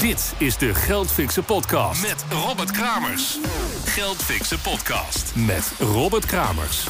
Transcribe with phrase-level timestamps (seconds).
[0.00, 3.38] Dit is de Geldfixen podcast met Robert Kramers.
[3.84, 6.86] Geldfixen podcast met Robert Kramers.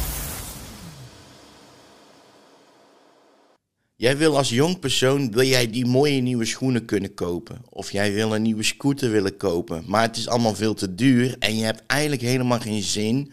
[3.94, 7.62] Jij wil als jong persoon, wil jij die mooie nieuwe schoenen kunnen kopen.
[7.68, 9.84] Of jij wil een nieuwe scooter willen kopen.
[9.86, 13.32] Maar het is allemaal veel te duur en je hebt eigenlijk helemaal geen zin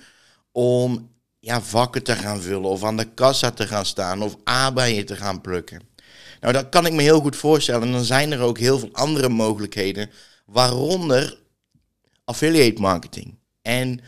[0.52, 1.10] om
[1.40, 2.70] ja, vakken te gaan vullen.
[2.70, 4.38] Of aan de kassa te gaan staan of
[4.76, 5.91] je te gaan plukken.
[6.42, 7.82] Nou, dat kan ik me heel goed voorstellen.
[7.82, 10.10] En dan zijn er ook heel veel andere mogelijkheden,
[10.46, 11.38] waaronder
[12.26, 13.36] affiliate marketing.
[13.62, 14.00] En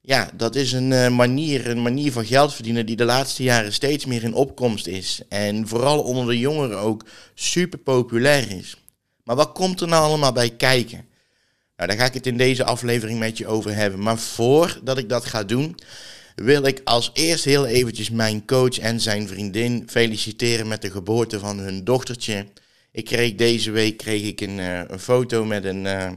[0.00, 3.72] ja, dat is een uh, manier, een manier van geld verdienen die de laatste jaren
[3.72, 5.20] steeds meer in opkomst is.
[5.28, 8.76] En vooral onder de jongeren ook super populair is.
[9.24, 11.06] Maar wat komt er nou allemaal bij kijken?
[11.76, 14.02] Nou, daar ga ik het in deze aflevering met je over hebben.
[14.02, 15.76] Maar voordat ik dat ga doen,
[16.34, 21.38] wil ik als eerst heel eventjes mijn coach en zijn vriendin feliciteren met de geboorte
[21.38, 22.46] van hun dochtertje.
[22.92, 26.10] Ik kreeg deze week kreeg ik een, uh, een foto met een, uh,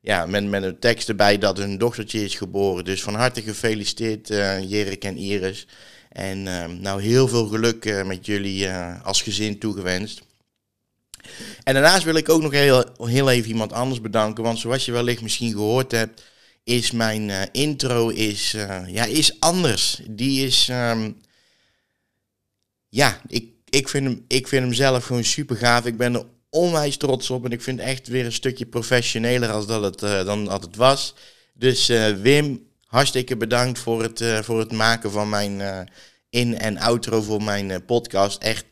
[0.00, 2.84] ja, met, met een tekst erbij dat hun dochtertje is geboren.
[2.84, 5.66] Dus van harte gefeliciteerd uh, Jerik en Iris.
[6.08, 6.42] En
[6.80, 8.70] nou heel veel geluk met jullie
[9.02, 10.22] als gezin toegewenst.
[11.62, 14.44] En daarnaast wil ik ook nog heel, heel even iemand anders bedanken.
[14.44, 16.22] Want zoals je wellicht misschien gehoord hebt,
[16.68, 20.00] is mijn uh, intro is, uh, ja, is anders.
[20.10, 21.16] Die is, um,
[22.88, 25.86] ja, ik, ik, vind hem, ik vind hem zelf gewoon super gaaf.
[25.86, 29.50] Ik ben er onwijs trots op en ik vind het echt weer een stukje professioneler
[29.50, 31.14] als dat het, uh, dan dat het was.
[31.54, 31.86] Dus
[32.22, 35.88] Wim, hartstikke bedankt voor het, voor het maken van mijn
[36.30, 38.42] in- en outro voor mijn podcast.
[38.42, 38.64] Echt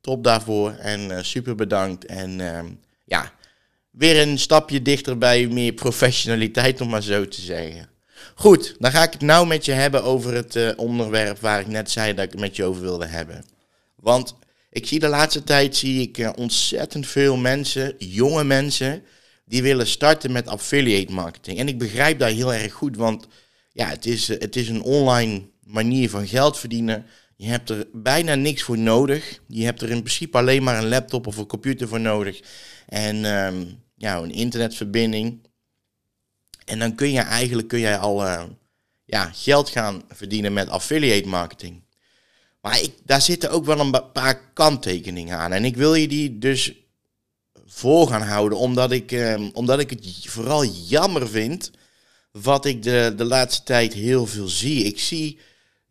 [0.00, 2.06] top daarvoor en super bedankt.
[2.06, 2.66] En ehm,
[3.04, 3.32] ja,
[3.92, 7.88] weer een stapje dichter bij meer professionaliteit, om maar zo te zeggen.
[8.34, 11.66] Goed, dan ga ik het nou met je hebben over het uh, onderwerp waar ik
[11.66, 13.44] net zei dat ik het met je over wilde hebben.
[13.96, 14.34] Want
[14.70, 19.02] ik zie de laatste tijd zie ik uh, ontzettend veel mensen, jonge mensen,
[19.44, 21.58] die willen starten met affiliate marketing.
[21.58, 23.26] En ik begrijp dat heel erg goed, want
[23.72, 27.06] ja, het is, uh, het is een online manier van geld verdienen.
[27.36, 29.40] Je hebt er bijna niks voor nodig.
[29.48, 32.40] Je hebt er in principe alleen maar een laptop of een computer voor nodig.
[32.86, 35.46] En um, ja, een internetverbinding.
[36.64, 38.42] En dan kun je eigenlijk kun je al uh,
[39.04, 41.82] ja, geld gaan verdienen met affiliate marketing.
[42.60, 45.52] Maar ik, daar zitten ook wel een paar kanttekeningen aan.
[45.52, 46.72] En ik wil je die dus
[47.66, 51.70] voor gaan houden, omdat ik, uh, omdat ik het vooral jammer vind
[52.30, 54.84] wat ik de, de laatste tijd heel veel zie.
[54.84, 55.38] Ik zie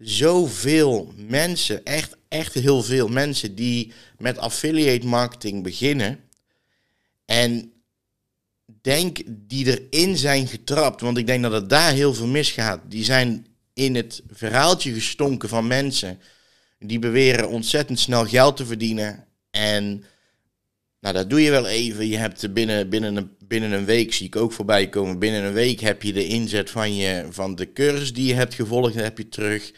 [0.01, 6.19] zoveel mensen, echt, echt heel veel mensen die met affiliate marketing beginnen.
[7.25, 7.71] En
[8.81, 12.79] denk die erin zijn getrapt, want ik denk dat het daar heel veel misgaat.
[12.87, 16.19] Die zijn in het verhaaltje gestonken van mensen
[16.79, 19.25] die beweren ontzettend snel geld te verdienen.
[19.49, 20.03] En
[21.01, 22.07] nou, dat doe je wel even.
[22.07, 25.53] Je hebt binnen, binnen, een, binnen een week, zie ik ook voorbij komen, binnen een
[25.53, 29.17] week heb je de inzet van, je, van de cursus die je hebt gevolgd, heb
[29.17, 29.71] je terug.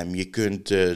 [0.00, 0.94] Um, je kunt uh,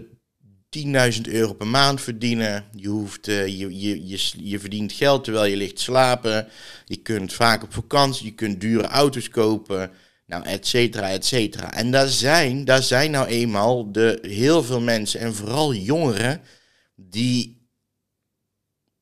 [0.78, 2.64] 10.000 euro per maand verdienen.
[2.72, 6.48] Je, hoeft, uh, je, je, je, je verdient geld terwijl je ligt slapen.
[6.84, 9.90] Je kunt vaak op vakantie, je kunt dure auto's kopen.
[10.26, 11.72] Nou, et cetera, et cetera.
[11.72, 16.40] En daar zijn, daar zijn nou eenmaal de, heel veel mensen, en vooral jongeren,
[16.96, 17.57] die,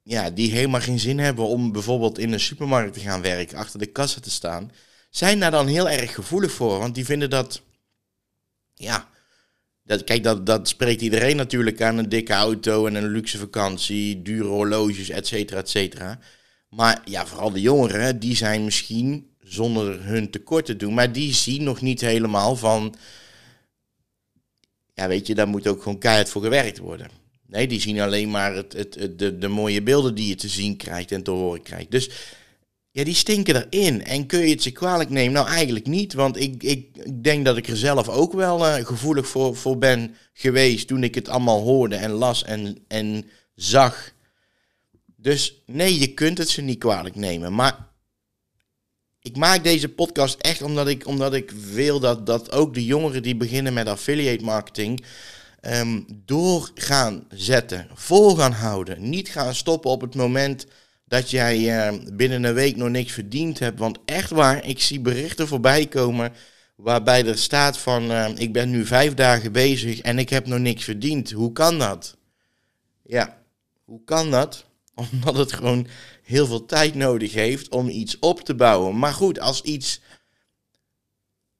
[0.08, 3.78] ja, die helemaal geen zin hebben om bijvoorbeeld in een supermarkt te gaan werken, achter
[3.78, 4.70] de kassa te staan,
[5.10, 6.78] zijn daar dan heel erg gevoelig voor.
[6.78, 7.62] Want die vinden dat,
[8.74, 9.08] ja,
[9.82, 11.98] dat, kijk, dat, dat spreekt iedereen natuurlijk aan.
[11.98, 16.18] Een dikke auto en een luxe vakantie, dure horloges, et cetera, et cetera.
[16.68, 21.34] Maar ja, vooral de jongeren, die zijn misschien, zonder hun tekort te doen, maar die
[21.34, 22.94] zien nog niet helemaal van...
[24.94, 27.10] Ja, weet je, daar moet ook gewoon keihard voor gewerkt worden.
[27.48, 30.48] Nee, die zien alleen maar het, het, het, de, de mooie beelden die je te
[30.48, 31.90] zien krijgt en te horen krijgt.
[31.90, 32.10] Dus
[32.96, 34.04] ja, die stinken erin.
[34.04, 35.32] En kun je het ze kwalijk nemen?
[35.32, 36.12] Nou, eigenlijk niet.
[36.12, 40.16] Want ik, ik, denk dat ik er zelf ook wel uh, gevoelig voor, voor ben
[40.32, 43.24] geweest toen ik het allemaal hoorde en las en, en
[43.54, 44.12] zag.
[45.16, 47.54] Dus nee, je kunt het ze niet kwalijk nemen.
[47.54, 47.88] Maar
[49.20, 53.22] ik maak deze podcast echt omdat ik, omdat ik wil dat, dat ook de jongeren
[53.22, 55.04] die beginnen met affiliate marketing.
[55.68, 59.08] Um, door gaan zetten, vol gaan houden.
[59.08, 60.66] Niet gaan stoppen op het moment
[61.04, 61.58] dat jij
[61.90, 63.78] uh, binnen een week nog niks verdiend hebt.
[63.78, 66.32] Want echt waar, ik zie berichten voorbij komen
[66.76, 70.58] waarbij er staat van uh, ik ben nu vijf dagen bezig en ik heb nog
[70.58, 71.30] niks verdiend.
[71.30, 72.16] Hoe kan dat?
[73.02, 73.42] Ja,
[73.84, 74.64] hoe kan dat?
[75.12, 75.86] Omdat het gewoon
[76.22, 78.98] heel veel tijd nodig heeft om iets op te bouwen.
[78.98, 80.00] Maar goed, als iets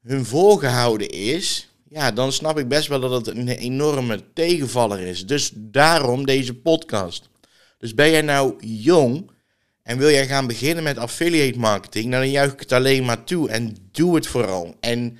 [0.02, 5.26] hun voorgehouden is, ja, dan snap ik best wel dat het een enorme tegenvaller is.
[5.26, 7.28] Dus daarom deze podcast.
[7.78, 9.30] Dus ben jij nou jong
[9.82, 13.48] En wil jij gaan beginnen met affiliate marketing, dan juich ik het alleen maar toe.
[13.48, 14.76] En doe het vooral.
[14.80, 15.18] En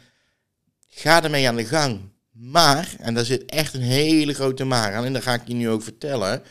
[0.89, 2.01] ga ermee aan de gang.
[2.31, 5.55] Maar, en daar zit echt een hele grote maar aan, en dat ga ik je
[5.55, 6.43] nu ook vertellen.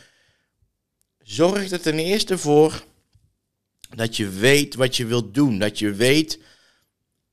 [1.18, 2.84] Zorg er ten eerste voor
[3.96, 5.58] dat je weet wat je wilt doen.
[5.58, 6.38] Dat je weet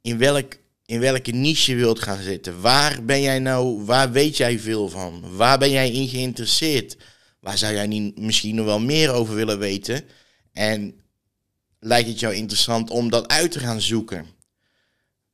[0.02, 0.54] in, welk,
[0.86, 2.62] in welke niche je wilt gaan zitten.
[2.62, 5.36] Waar ben jij nou, waar weet jij veel van?
[5.36, 6.98] Waar ben jij in geïnteresseerd?
[7.40, 10.04] Waar zou jij niet, misschien nog wel meer over willen weten?
[10.54, 10.96] En
[11.80, 14.26] lijkt het jou interessant om dat uit te gaan zoeken?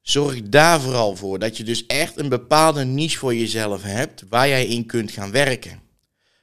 [0.01, 4.47] Zorg daar vooral voor dat je dus echt een bepaalde niche voor jezelf hebt waar
[4.47, 5.81] jij in kunt gaan werken.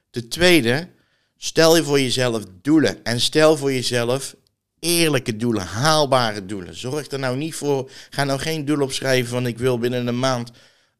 [0.09, 0.89] Ten tweede,
[1.37, 4.35] stel je voor jezelf doelen en stel voor jezelf
[4.79, 6.75] eerlijke doelen, haalbare doelen.
[6.75, 10.19] Zorg er nou niet voor, ga nou geen doel opschrijven van ik wil binnen een
[10.19, 10.51] maand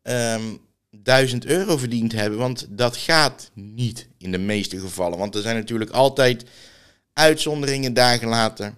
[0.03, 0.59] um,
[0.89, 5.17] 1000 euro verdiend hebben, want dat gaat niet in de meeste gevallen.
[5.17, 6.45] Want er zijn natuurlijk altijd
[7.13, 8.77] uitzonderingen daar gelaten.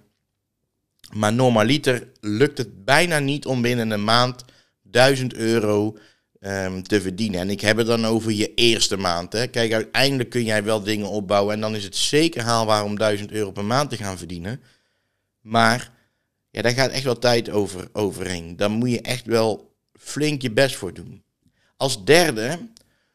[1.14, 4.44] Maar normaliter lukt het bijna niet om binnen een maand
[4.82, 5.98] 1000 euro
[6.40, 7.40] um, te verdienen.
[7.40, 9.34] En ik heb het dan over je eerste maand.
[9.34, 9.48] Hè.
[9.48, 11.54] Kijk, uiteindelijk kun jij wel dingen opbouwen.
[11.54, 14.62] En dan is het zeker haalbaar om 1000 euro per maand te gaan verdienen.
[15.50, 15.92] Maar
[16.52, 18.56] ja, daar gaat echt wel tijd over, overheen.
[18.56, 21.24] Daar moet je echt wel flink je best voor doen.
[21.78, 22.60] Als derde,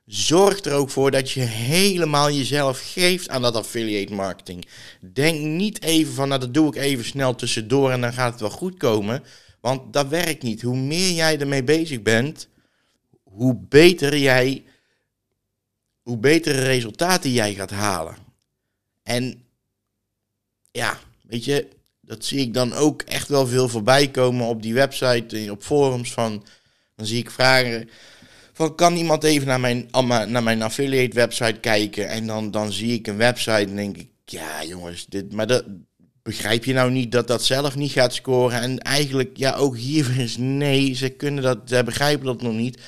[0.05, 4.67] zorg er ook voor dat je helemaal jezelf geeft aan dat affiliate marketing.
[5.01, 8.41] Denk niet even van, nou dat doe ik even snel tussendoor en dan gaat het
[8.41, 9.23] wel goed komen.
[9.61, 10.63] Want dat werkt niet.
[10.63, 12.49] Hoe meer jij ermee bezig bent,
[13.23, 14.65] hoe beter jij,
[16.03, 18.17] hoe betere resultaten jij gaat halen.
[19.03, 19.45] En
[20.71, 24.75] ja, weet je, dat zie ik dan ook echt wel veel voorbij komen op die
[24.75, 26.47] website, op forums van,
[26.97, 27.89] dan zie ik vragen
[28.53, 29.89] van kan iemand even naar mijn,
[30.29, 34.09] naar mijn affiliate website kijken en dan, dan zie ik een website en denk ik,
[34.25, 35.65] ja jongens, dit, maar dat,
[36.25, 38.61] begrijp je nou niet dat dat zelf niet gaat scoren?
[38.61, 42.81] En eigenlijk, ja, ook hier is nee, ze kunnen dat, ze begrijpen dat nog niet.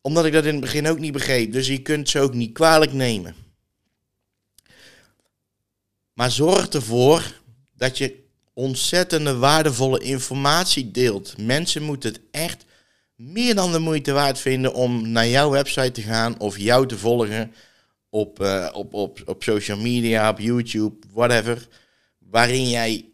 [0.00, 1.52] Omdat ik dat in het begin ook niet begreep.
[1.52, 3.34] Dus je kunt ze ook niet kwalijk nemen.
[6.12, 7.40] Maar zorg ervoor
[7.76, 8.24] dat je
[8.56, 11.38] ontzettende waardevolle informatie deelt.
[11.38, 12.64] Mensen moeten het echt
[13.14, 16.98] meer dan de moeite waard vinden om naar jouw website te gaan of jou te
[16.98, 17.52] volgen
[18.10, 21.68] op, uh, op, op, op social media, op YouTube, whatever.
[22.18, 23.04] Waarin jij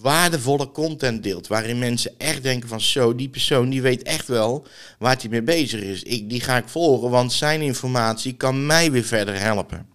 [0.00, 1.46] waardevolle content deelt.
[1.46, 4.66] Waarin mensen echt denken van zo, die persoon die weet echt wel
[4.98, 6.02] waar hij mee bezig is.
[6.02, 9.93] Ik, die ga ik volgen, want zijn informatie kan mij weer verder helpen.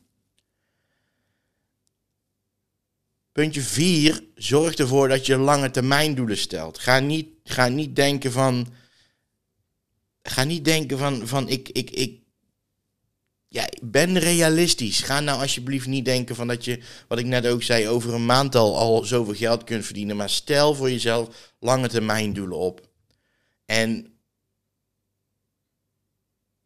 [3.40, 4.24] Puntje 4.
[4.36, 6.80] Zorg ervoor dat je lange termijn doelen stelt.
[6.80, 8.68] Ga niet, ga niet denken van.
[10.24, 12.20] Ga niet denken van, van ik, ik, ik.
[13.48, 15.02] Ja, ben realistisch.
[15.02, 18.26] Ga nou alsjeblieft niet denken van dat je, wat ik net ook zei, over een
[18.26, 20.16] maand al, al zoveel geld kunt verdienen.
[20.16, 22.90] Maar stel voor jezelf lange termijn doelen op.
[23.66, 24.19] En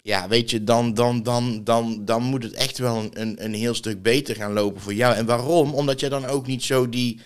[0.04, 3.74] ja, weet je, dan, dan, dan, dan, dan moet het echt wel een, een heel
[3.74, 5.16] stuk beter gaan lopen voor jou.
[5.16, 5.74] En waarom?
[5.74, 7.22] Omdat je dan ook niet zo die,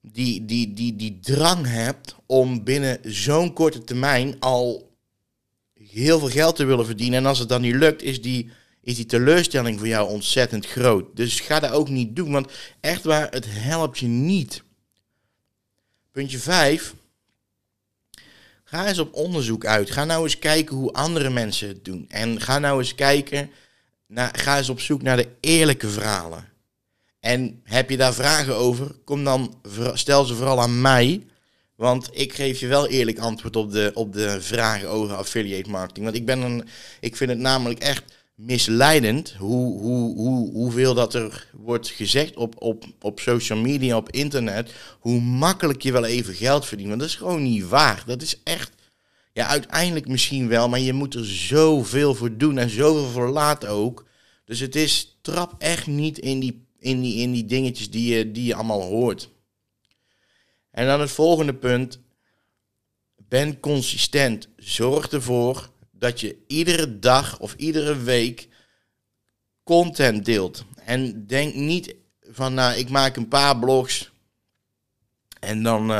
[0.00, 4.96] die, die, die, die drang hebt om binnen zo'n korte termijn al
[5.74, 7.18] heel veel geld te willen verdienen.
[7.18, 8.50] En als het dan niet lukt, is die,
[8.82, 11.16] is die teleurstelling voor jou ontzettend groot.
[11.16, 14.62] Dus ga dat ook niet doen, want echt waar, het helpt je niet.
[16.10, 16.94] Puntje 5
[18.64, 19.90] Ga eens op onderzoek uit.
[19.90, 22.04] Ga nou eens kijken hoe andere mensen het doen.
[22.08, 23.50] En ga nou eens kijken,
[24.06, 26.48] naar, ga eens op zoek naar de eerlijke verhalen.
[27.20, 29.60] En heb je daar vragen over, kom dan,
[29.94, 31.26] stel ze vooral aan mij.
[31.74, 36.04] Want ik geef je wel eerlijk antwoord op de, op de vragen over affiliate marketing.
[36.04, 36.68] Want ik, ben een,
[37.00, 38.02] ik vind het namelijk echt
[38.34, 44.10] misleidend hoe, hoe, hoe, hoeveel dat er wordt gezegd op, op, op social media, op
[44.10, 44.74] internet.
[45.00, 46.88] Hoe makkelijk je wel even geld verdient.
[46.88, 48.02] Want dat is gewoon niet waar.
[48.06, 48.72] Dat is echt,
[49.32, 53.68] ja, uiteindelijk misschien wel, maar je moet er zoveel voor doen en zoveel voor laten
[53.68, 54.06] ook.
[54.44, 58.32] Dus het is, trap echt niet in die, in die, in die dingetjes die je,
[58.32, 59.30] die je allemaal hoort.
[60.70, 62.02] En dan het volgende punt.
[63.28, 64.48] Ben consistent.
[64.56, 65.70] Zorg ervoor
[66.04, 68.48] dat je iedere dag of iedere week
[69.62, 70.64] content deelt.
[70.84, 74.12] En denk niet van, nou, ik maak een paar blogs
[75.40, 75.96] en dan, uh,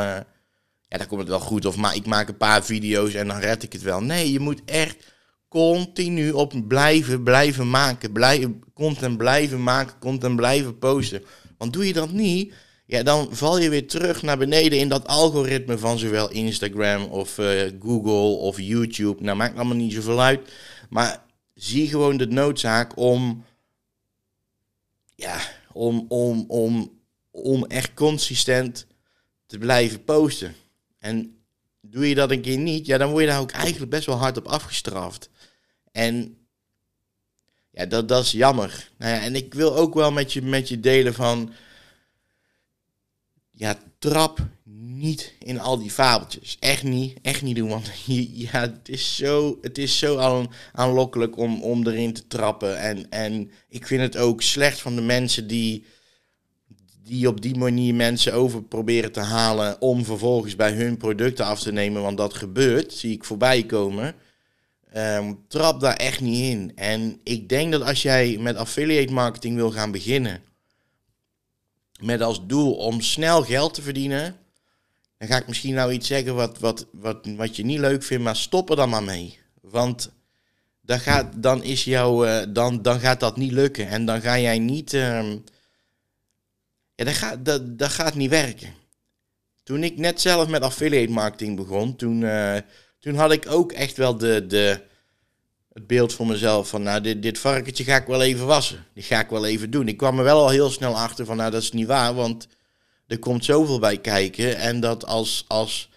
[0.87, 1.65] ja, dan komt het wel goed.
[1.65, 4.01] Of maar ik maak een paar video's en dan red ik het wel.
[4.01, 5.13] Nee, je moet echt
[5.47, 8.11] continu op blijven, blijven maken.
[8.11, 11.23] Blijven, content blijven maken, content blijven posten.
[11.57, 12.53] Want doe je dat niet,
[12.85, 17.37] ja, dan val je weer terug naar beneden in dat algoritme van zowel Instagram of
[17.37, 19.23] uh, Google of YouTube.
[19.23, 20.51] Nou, maakt allemaal niet zoveel uit.
[20.89, 21.23] Maar
[21.53, 23.45] zie gewoon de noodzaak om,
[25.15, 25.39] ja,
[25.71, 26.99] om, om, om,
[27.31, 28.87] om echt consistent
[29.45, 30.55] te blijven posten.
[30.99, 31.37] En
[31.81, 34.15] doe je dat een keer niet, ja, dan word je daar ook eigenlijk best wel
[34.15, 35.29] hard op afgestraft.
[35.91, 36.37] En
[37.71, 38.89] ja, dat, dat is jammer.
[38.97, 41.53] Nou ja, en ik wil ook wel met je, met je delen van.
[43.57, 44.47] Ja, trap
[44.95, 46.57] niet in al die fabeltjes.
[46.59, 47.69] Echt niet, echt niet doen.
[47.69, 47.91] Want
[48.45, 52.79] ja, het is zo, het is zo aan, aanlokkelijk om, om erin te trappen.
[52.79, 55.85] En, en ik vind het ook slecht van de mensen die,
[57.03, 59.81] die op die manier mensen over proberen te halen.
[59.81, 62.01] om vervolgens bij hun producten af te nemen.
[62.01, 64.15] Want dat gebeurt, zie ik voorbij komen.
[64.91, 66.71] Ehm, trap daar echt niet in.
[66.75, 70.41] En ik denk dat als jij met affiliate marketing wil gaan beginnen,
[72.01, 74.37] met als doel om snel geld te verdienen,
[75.17, 78.23] dan ga ik misschien nou iets zeggen wat, wat, wat, wat je niet leuk vindt,
[78.23, 79.39] maar stop er dan maar mee.
[79.61, 80.11] Want
[80.81, 83.87] dan gaat, dan is jou, uh, dan, dan gaat dat niet lukken.
[83.87, 84.93] En dan ga jij niet.
[84.93, 85.31] Uh,
[86.95, 88.73] ja, dat gaat, dat, dat gaat niet werken.
[89.63, 92.21] Toen ik net zelf met affiliate marketing begon, toen.
[92.21, 92.57] Uh,
[93.05, 94.81] toen had ik ook echt wel de, de,
[95.75, 98.85] het beeld voor mezelf van, nou, dit, dit varkentje ga ik wel even wassen.
[98.93, 99.87] Die ga ik wel even doen.
[99.87, 102.47] Ik kwam er wel al heel snel achter van, nou, dat is niet waar, want
[103.07, 104.57] er komt zoveel bij kijken.
[104.57, 105.89] En dat als, als,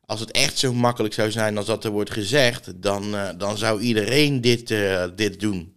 [0.00, 3.58] als het echt zo makkelijk zou zijn als dat er wordt gezegd, dan, uh, dan
[3.58, 5.76] zou iedereen dit, uh, dit doen.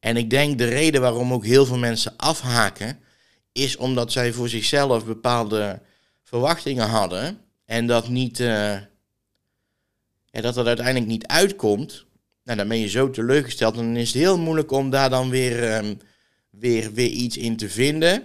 [0.00, 2.98] En ik denk de reden waarom ook heel veel mensen afhaken,
[3.52, 5.80] is omdat zij voor zichzelf bepaalde
[6.22, 8.76] verwachtingen hadden en dat niet, uh,
[10.30, 12.08] dat dat uiteindelijk niet uitkomt,
[12.56, 13.76] nou, dan ben je zo teleurgesteld.
[13.76, 15.98] En dan is het heel moeilijk om daar dan weer, um,
[16.50, 18.22] weer, weer iets in te vinden.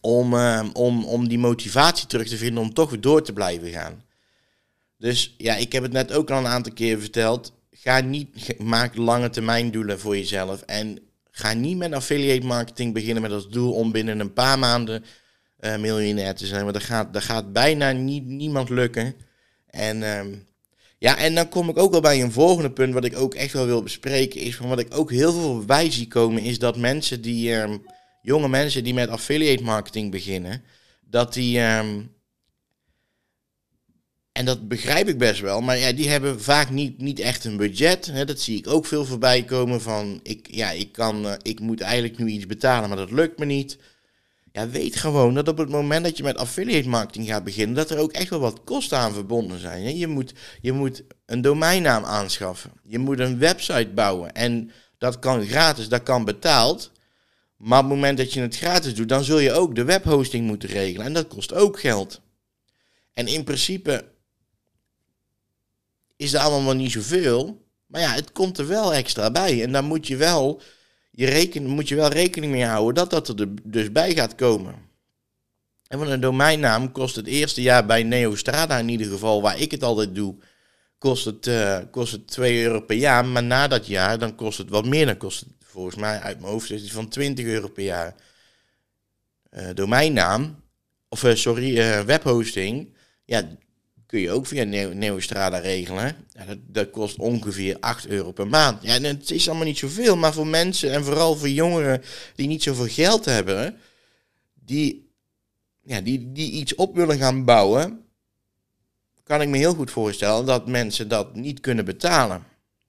[0.00, 3.70] Om, um, om, om die motivatie terug te vinden om toch weer door te blijven
[3.70, 4.02] gaan.
[4.98, 7.52] Dus ja, ik heb het net ook al een aantal keer verteld.
[7.70, 10.62] Ga niet, maak lange termijn doelen voor jezelf.
[10.62, 10.98] En
[11.30, 15.04] ga niet met affiliate marketing beginnen met als doel om binnen een paar maanden
[15.60, 16.62] uh, miljonair te zijn.
[16.62, 19.14] Want dat gaat, dat gaat bijna niet, niemand lukken.
[19.66, 20.46] En um,
[21.04, 23.52] ja, en dan kom ik ook wel bij een volgende punt wat ik ook echt
[23.52, 24.40] wel wil bespreken.
[24.40, 27.82] Is van wat ik ook heel veel voorbij zie komen, is dat mensen die, um,
[28.22, 30.62] jonge mensen die met affiliate marketing beginnen,
[31.00, 32.10] dat die, um,
[34.32, 37.56] en dat begrijp ik best wel, maar ja, die hebben vaak niet, niet echt een
[37.56, 38.06] budget.
[38.06, 41.60] Hè, dat zie ik ook veel voorbij komen van, ik, ja, ik, kan, uh, ik
[41.60, 43.78] moet eigenlijk nu iets betalen, maar dat lukt me niet.
[44.54, 47.90] Ja, weet gewoon dat op het moment dat je met affiliate marketing gaat beginnen, dat
[47.90, 49.96] er ook echt wel wat kosten aan verbonden zijn.
[49.96, 52.72] Je moet, je moet een domeinnaam aanschaffen.
[52.82, 54.32] Je moet een website bouwen.
[54.32, 56.90] En dat kan gratis, dat kan betaald.
[57.56, 60.46] Maar op het moment dat je het gratis doet, dan zul je ook de webhosting
[60.46, 61.06] moeten regelen.
[61.06, 62.20] En dat kost ook geld.
[63.12, 64.04] En in principe
[66.16, 67.66] is dat allemaal niet zoveel.
[67.86, 69.62] Maar ja, het komt er wel extra bij.
[69.62, 70.62] En dan moet je wel
[71.14, 74.74] je reken, moet je wel rekening mee houden dat dat er dus bij gaat komen.
[75.86, 79.70] En van een domeinnaam kost het eerste jaar bij Neostrada in ieder geval, waar ik
[79.70, 80.36] het altijd doe,
[80.98, 83.24] kost het, uh, kost het 2 euro per jaar.
[83.24, 85.06] Maar na dat jaar, dan kost het wat meer.
[85.06, 88.14] Dan kost het volgens mij uit mijn hoofd is het van 20 euro per jaar.
[89.50, 90.62] Uh, domeinnaam,
[91.08, 92.96] of uh, sorry, webhosting.
[93.24, 93.48] Ja,
[94.06, 96.16] kun je ook via Neostrada regelen.
[96.32, 98.82] Ja, dat, dat, kost ongeveer 8 euro per maand.
[98.82, 102.02] Ja, en het is allemaal niet zoveel, maar voor mensen en vooral voor jongeren
[102.34, 103.76] die niet zoveel geld hebben,
[104.54, 105.10] die,
[105.82, 108.04] ja, die, die iets op willen gaan bouwen,
[109.22, 112.44] kan ik me heel goed voorstellen dat mensen dat niet kunnen betalen.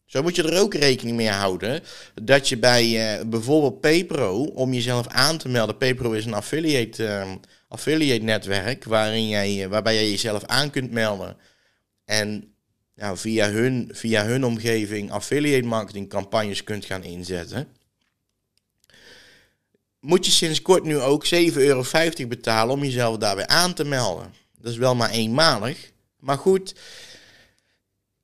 [0.05, 1.83] Zo moet je er ook rekening mee houden
[2.23, 7.03] dat je bij uh, bijvoorbeeld Paypro, om jezelf aan te melden, Paypro is een affiliate,
[7.03, 7.31] uh,
[7.67, 11.37] affiliate netwerk waarin jij, eh, waarbij jij jezelf aan kunt melden
[12.05, 12.55] en
[12.95, 17.67] nou, via, hun, via hun omgeving affiliate marketing campagnes kunt gaan inzetten.
[19.99, 21.83] Moet je sinds kort nu ook 7,50 euro
[22.27, 24.33] betalen om jezelf daarbij aan te melden.
[24.59, 25.91] Dat is wel maar eenmalig.
[26.19, 26.75] Maar goed,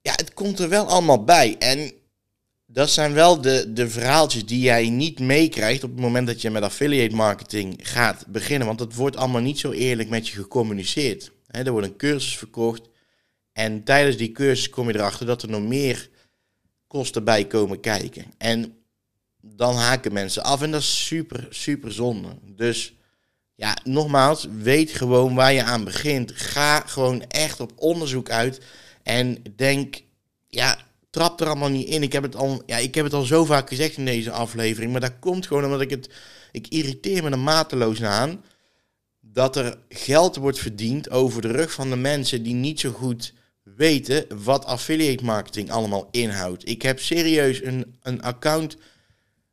[0.01, 1.55] ja, het komt er wel allemaal bij.
[1.57, 1.91] En
[2.65, 6.49] dat zijn wel de, de verhaaltjes die jij niet meekrijgt op het moment dat je
[6.49, 8.67] met affiliate marketing gaat beginnen.
[8.67, 11.31] Want het wordt allemaal niet zo eerlijk met je gecommuniceerd.
[11.47, 12.89] Er wordt een cursus verkocht.
[13.53, 16.09] En tijdens die cursus kom je erachter dat er nog meer
[16.87, 18.25] kosten bij komen kijken.
[18.37, 18.75] En
[19.41, 22.29] dan haken mensen af en dat is super, super zonde.
[22.55, 22.93] Dus
[23.55, 26.31] ja, nogmaals, weet gewoon waar je aan begint.
[26.31, 28.61] Ga gewoon echt op onderzoek uit.
[29.03, 30.01] En denk,
[30.47, 30.77] ja,
[31.09, 32.03] trap er allemaal niet in.
[32.03, 34.91] Ik heb het al, ja, ik heb het al zo vaak gezegd in deze aflevering.
[34.91, 36.09] Maar dat komt gewoon omdat ik het.
[36.51, 38.43] Ik irriteer me er mateloos aan.
[39.19, 43.33] Dat er geld wordt verdiend over de rug van de mensen die niet zo goed
[43.63, 46.69] weten wat affiliate marketing allemaal inhoudt.
[46.69, 48.77] Ik heb serieus een, een account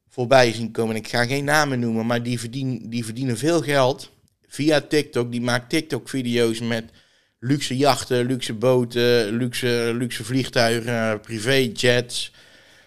[0.09, 0.97] voorbij zien komen.
[0.97, 4.11] Ik ga geen namen noemen, maar die, verdien, die verdienen veel geld
[4.47, 5.33] via TikTok.
[5.33, 6.91] Die maakt TikTok-video's met
[7.39, 12.33] luxe jachten, luxe boten, luxe, luxe vliegtuigen, privéjets,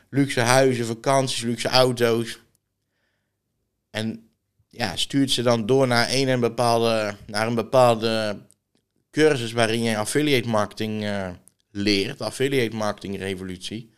[0.10, 2.39] luxe huizen, vakanties, luxe auto's.
[3.89, 4.29] En
[4.70, 8.39] ja, stuurt ze dan door naar een, en bepaalde, naar een bepaalde
[9.12, 11.29] cursus waarin je affiliate marketing uh,
[11.72, 13.89] leert, affiliate marketing revolutie.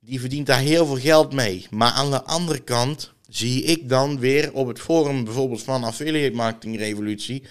[0.00, 1.66] Die verdient daar heel veel geld mee.
[1.70, 6.36] Maar aan de andere kant zie ik dan weer op het forum bijvoorbeeld van affiliate
[6.36, 7.42] marketing revolutie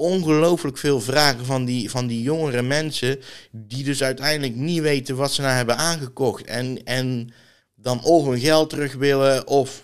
[0.00, 5.32] ongelooflijk veel vragen van die, van die jongere mensen die dus uiteindelijk niet weten wat
[5.32, 7.32] ze nou hebben aangekocht en, en
[7.74, 9.82] dan of hun geld terug willen of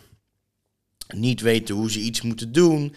[1.14, 2.94] niet weten hoe ze iets moeten doen,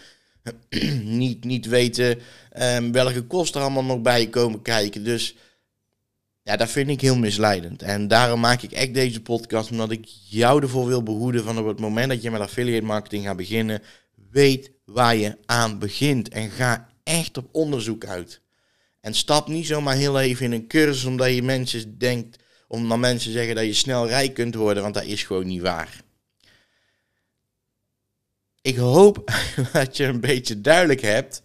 [1.04, 2.18] niet, niet weten
[2.58, 5.04] um, welke kosten er allemaal nog bij komen kijken.
[5.04, 5.36] Dus
[6.42, 7.82] ja, dat vind ik heel misleidend.
[7.82, 11.66] En daarom maak ik echt deze podcast, omdat ik jou ervoor wil behoeden van op
[11.66, 13.82] het moment dat je met affiliate marketing gaat beginnen,
[14.30, 18.40] weet waar je aan begint en ga echt op onderzoek uit.
[19.00, 22.38] En stap niet zomaar heel even in een cursus omdat je mensen denkt,
[22.68, 26.02] omdat mensen zeggen dat je snel rijk kunt worden, want dat is gewoon niet waar.
[28.62, 29.32] Ik hoop
[29.72, 31.42] dat je een beetje duidelijk hebt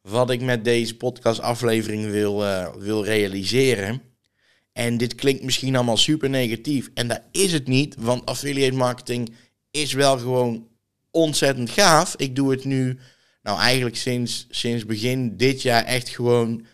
[0.00, 4.02] wat ik met deze podcastaflevering wil, uh, wil realiseren.
[4.72, 6.90] En dit klinkt misschien allemaal super negatief.
[6.94, 9.34] En dat is het niet, want affiliate marketing
[9.70, 10.68] is wel gewoon
[11.10, 12.14] ontzettend gaaf.
[12.16, 12.98] Ik doe het nu,
[13.46, 16.66] nou eigenlijk sinds, sinds begin dit jaar echt gewoon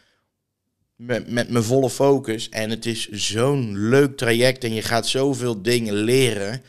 [0.97, 2.49] met, met mijn volle focus.
[2.49, 6.63] En het is zo'n leuk traject en je gaat zoveel dingen leren.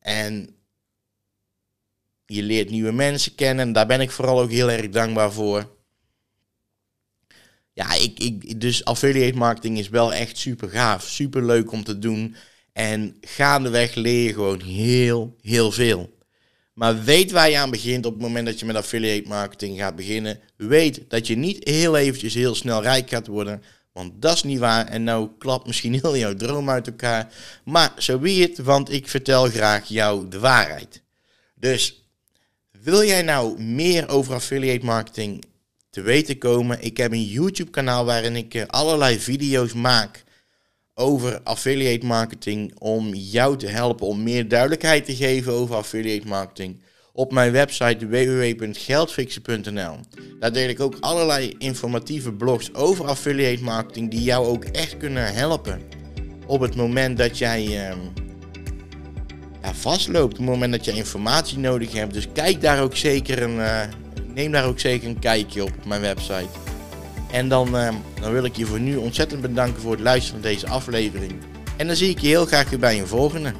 [0.00, 0.56] En
[2.26, 3.66] je leert nieuwe mensen kennen.
[3.66, 5.76] En daar ben ik vooral ook heel erg dankbaar voor.
[7.72, 11.08] Ja, ik, ik, dus affiliate marketing is wel echt super gaaf.
[11.08, 12.36] Super leuk om te doen.
[12.72, 16.17] En gaandeweg leer je gewoon heel, heel veel.
[16.78, 19.96] Maar weet waar je aan begint op het moment dat je met affiliate marketing gaat
[19.96, 20.40] beginnen.
[20.56, 23.62] Weet dat je niet heel eventjes heel snel rijk gaat worden.
[23.92, 24.86] Want dat is niet waar.
[24.86, 27.32] En nou klapt misschien heel jouw droom uit elkaar.
[27.64, 31.02] Maar zo wie het, want ik vertel graag jou de waarheid.
[31.54, 32.02] Dus
[32.82, 35.44] wil jij nou meer over affiliate marketing
[35.90, 36.82] te weten komen?
[36.82, 40.24] Ik heb een YouTube kanaal waarin ik eh, allerlei video's maak
[40.98, 46.80] over affiliate marketing om jou te helpen om meer duidelijkheid te geven over affiliate marketing
[47.12, 49.96] op mijn website www.geldfixen.nl.
[50.38, 55.34] Daar deel ik ook allerlei informatieve blogs over affiliate marketing die jou ook echt kunnen
[55.34, 55.80] helpen
[56.46, 57.94] op het moment dat jij ja,
[59.74, 62.12] vastloopt, op het moment dat je informatie nodig hebt.
[62.12, 63.80] Dus kijk daar ook zeker een, uh,
[64.34, 66.67] neem daar ook zeker een kijkje op mijn website.
[67.30, 67.88] En dan, uh,
[68.20, 71.32] dan wil ik je voor nu ontzettend bedanken voor het luisteren naar deze aflevering.
[71.76, 73.52] En dan zie ik je heel graag weer bij een volgende.